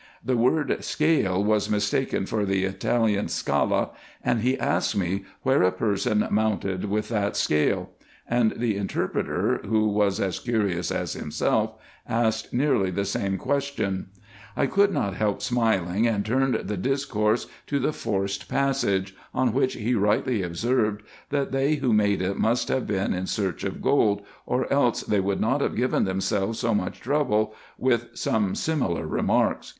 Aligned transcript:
The 0.25 0.35
word 0.35 0.83
scale 0.83 1.43
was 1.43 1.69
mistaken 1.69 2.25
for 2.25 2.43
the 2.43 2.63
Italian 2.63 3.27
scala, 3.27 3.91
and 4.23 4.41
he 4.41 4.57
asked 4.57 4.97
me 4.97 5.25
where 5.43 5.61
a 5.61 5.71
person 5.71 6.27
mounted 6.31 6.85
with 6.85 7.09
that 7.09 7.37
scale; 7.37 7.91
and 8.27 8.51
the 8.57 8.77
interpreter, 8.77 9.59
who 9.63 9.87
was 9.89 10.19
as 10.19 10.39
curious 10.39 10.89
as 10.89 11.13
himself, 11.13 11.75
asked 12.09 12.51
nearly 12.51 12.89
the 12.89 13.05
same 13.05 13.37
question. 13.37 14.07
1 14.55 14.69
could 14.69 14.91
not 14.91 15.13
help 15.13 15.39
smiling, 15.39 16.07
and 16.07 16.25
turned 16.25 16.55
the 16.67 16.77
discourse 16.77 17.45
to 17.67 17.77
the 17.77 17.93
forced 17.93 18.49
passage, 18.49 19.15
on 19.35 19.53
which 19.53 19.73
he 19.75 19.93
rightly 19.93 20.41
observed, 20.41 21.03
that 21.29 21.51
they 21.51 21.75
who 21.75 21.93
made 21.93 22.23
it 22.23 22.39
must 22.39 22.69
have 22.69 22.87
been 22.87 23.13
in 23.13 23.27
search 23.27 23.63
of 23.63 23.83
gold, 23.83 24.23
or 24.47 24.65
else 24.73 25.03
they 25.03 25.19
would 25.19 25.39
not 25.39 25.61
have 25.61 25.75
given 25.75 26.05
themselves 26.05 26.57
so 26.57 26.73
much 26.73 26.99
trouble, 27.01 27.53
with 27.77 28.07
some 28.15 28.55
similar 28.55 29.05
remarks. 29.05 29.69